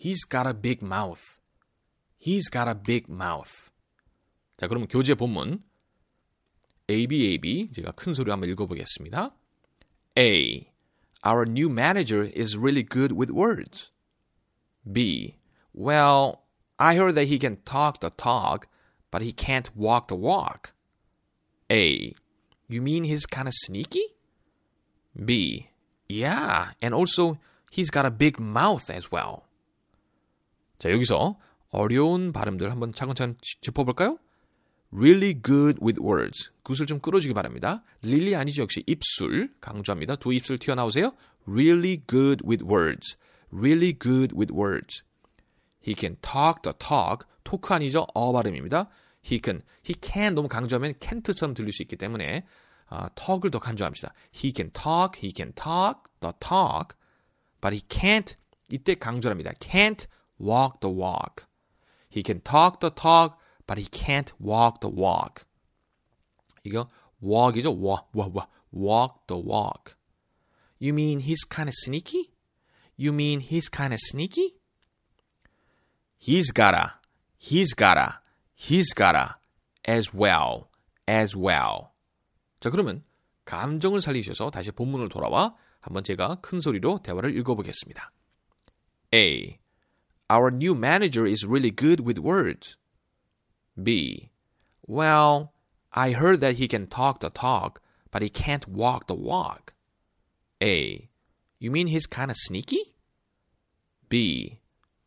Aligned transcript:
He's 0.00 0.24
got 0.24 0.46
a 0.46 0.54
big 0.54 0.82
mouth. 0.82 1.38
He's 2.18 2.48
got 2.48 2.68
a 2.68 2.74
big 2.74 3.10
mouth. 3.10 3.70
자, 4.56 4.68
그럼 4.68 4.86
교재 4.86 5.14
본문. 5.14 5.62
A, 6.88 7.06
B, 7.06 7.32
A, 7.32 7.38
B. 7.38 7.70
제가 7.72 7.92
큰 7.92 8.14
소리로 8.14 8.32
한번 8.32 8.48
읽어보겠습니다. 8.50 9.34
A. 10.18 10.70
Our 11.24 11.44
new 11.44 11.68
manager 11.68 12.22
is 12.22 12.56
really 12.56 12.84
good 12.84 13.12
with 13.12 13.32
words. 13.32 13.90
B. 14.90 15.36
Well, 15.74 16.44
I 16.78 16.94
heard 16.94 17.14
that 17.16 17.26
he 17.26 17.38
can 17.38 17.56
talk 17.64 18.00
the 18.00 18.10
talk, 18.10 18.68
but 19.10 19.22
he 19.22 19.32
can't 19.32 19.74
walk 19.74 20.08
the 20.08 20.14
walk. 20.14 20.72
A. 21.70 22.14
You 22.68 22.82
mean 22.82 23.04
he's 23.04 23.26
kind 23.26 23.48
of 23.48 23.54
sneaky? 23.54 24.14
B. 25.16 25.68
Yeah, 26.08 26.70
and 26.80 26.94
also 26.94 27.38
he's 27.70 27.90
got 27.90 28.06
a 28.06 28.10
big 28.10 28.38
mouth 28.38 28.88
as 28.90 29.10
well. 29.10 29.44
자, 30.81 30.89
여기서 30.89 31.37
어려운 31.69 32.33
발음들 32.33 32.71
한번 32.71 32.91
차근차근 32.91 33.37
짚어볼까요? 33.61 34.17
Really 34.91 35.39
good 35.39 35.77
with 35.79 36.01
words. 36.01 36.49
굿을 36.63 36.87
좀 36.87 36.99
끌어주기 36.99 37.35
바랍니다. 37.35 37.83
really 38.03 38.33
아니죠. 38.35 38.63
역시 38.63 38.83
입술 38.87 39.53
강조합니다. 39.61 40.15
두 40.15 40.33
입술 40.33 40.57
튀어나오세요. 40.57 41.13
Really 41.47 42.01
good 42.09 42.43
with 42.43 42.65
words. 42.65 43.15
Really 43.53 43.93
good 43.97 44.35
with 44.35 44.51
words. 44.51 45.03
He 45.87 45.93
can 45.95 46.17
talk 46.21 46.63
the 46.63 46.73
talk. 46.79 47.27
토크 47.43 47.75
아니죠. 47.75 48.07
어 48.15 48.33
발음입니다. 48.33 48.89
He 49.23 49.39
can, 49.41 49.61
he 49.87 49.93
can 50.01 50.33
너무 50.33 50.47
강조하면 50.47 50.95
can't처럼 50.95 51.55
들릴 51.55 51.71
수 51.73 51.83
있기 51.83 51.95
때문에 51.95 52.43
아, 52.87 53.07
talk을 53.09 53.51
더 53.51 53.59
강조합니다. 53.59 54.15
He 54.33 54.51
can 54.53 54.71
talk, 54.73 55.21
he 55.23 55.31
can 55.35 55.53
talk 55.53 56.09
the 56.21 56.33
talk, 56.39 56.97
but 57.61 57.71
he 57.71 57.81
can't 57.87 58.35
이때 58.67 58.95
강조합니다. 58.95 59.51
Can't 59.59 60.07
walk 60.41 60.81
the 60.81 60.89
walk. 60.89 61.47
He 62.09 62.23
can 62.23 62.41
talk 62.41 62.79
the 62.79 62.89
talk, 62.89 63.39
but 63.67 63.77
he 63.77 63.85
can't 63.85 64.31
walk 64.39 64.81
the 64.81 64.89
walk. 64.89 65.45
이거 66.65 66.87
walk이죠. 67.21 67.75
walk, 67.75 68.09
walk, 68.13 68.33
walk, 68.33 68.49
walk 68.71 69.27
the 69.27 69.37
walk. 69.37 69.95
You 70.79 70.93
mean 70.93 71.21
he's 71.21 71.43
kind 71.43 71.69
of 71.69 71.75
sneaky? 71.75 72.31
You 72.97 73.13
mean 73.13 73.39
he's 73.39 73.69
kind 73.69 73.93
of 73.93 73.99
sneaky? 73.99 74.55
He's 76.17 76.51
gotta, 76.51 76.93
he's 77.37 77.73
gotta, 77.73 78.19
he's 78.55 78.93
gotta, 78.93 79.37
as 79.85 80.13
well, 80.13 80.69
as 81.07 81.35
well. 81.35 81.91
자, 82.59 82.69
그러면 82.69 83.03
감정을 83.45 84.01
살리셔서 84.01 84.51
다시 84.51 84.71
본문을 84.71 85.09
돌아와 85.09 85.55
한번 85.79 86.03
제가 86.03 86.35
큰 86.41 86.61
소리로 86.61 86.99
대화를 87.01 87.35
읽어보겠습니다. 87.37 88.11
A. 89.13 89.60
Our 90.30 90.50
new 90.50 90.74
manager 90.74 91.26
is 91.26 91.46
really 91.46 91.70
good 91.70 92.00
with 92.00 92.18
words. 92.18 92.76
B. 93.80 94.30
Well, 94.86 95.52
I 95.92 96.12
heard 96.12 96.40
that 96.40 96.56
he 96.56 96.68
can 96.68 96.86
talk 96.86 97.20
the 97.20 97.30
talk, 97.30 97.80
but 98.10 98.22
he 98.22 98.28
can't 98.28 98.66
walk 98.68 99.06
the 99.06 99.14
walk. 99.14 99.74
A. 100.62 101.08
You 101.58 101.70
mean 101.70 101.86
he's 101.86 102.06
kind 102.06 102.30
of 102.30 102.36
sneaky? 102.36 102.94
B. 104.08 104.60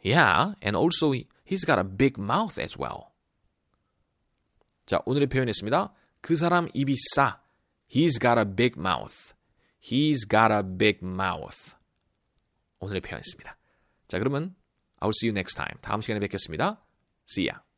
Yeah, 0.00 0.54
and 0.62 0.76
also 0.76 1.12
he's 1.44 1.64
got 1.64 1.78
a 1.78 1.84
big 1.84 2.18
mouth 2.18 2.58
as 2.58 2.76
well. 2.76 3.12
자, 4.86 5.02
오늘의 5.04 5.26
표현했습니다. 5.26 5.92
그 6.20 6.36
사람 6.36 6.68
입이 6.72 6.94
싸. 7.14 7.40
He's 7.88 8.18
got 8.20 8.38
a 8.38 8.44
big 8.44 8.78
mouth. 8.78 9.34
He's 9.80 10.24
got 10.28 10.52
a 10.52 10.62
big 10.62 11.00
mouth. 11.02 11.74
오늘의 12.80 13.00
표현했습니다. 13.00 13.56
자, 14.08 14.18
그러면 14.18 14.54
I'll 15.01 15.11
see 15.11 15.27
you 15.27 15.33
next 15.33 15.55
time. 15.55 15.77
다음 15.81 16.01
시간에 16.01 16.19
뵙겠습니다. 16.19 16.83
See 17.27 17.47
ya. 17.47 17.70